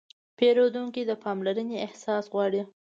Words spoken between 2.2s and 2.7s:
غواړي.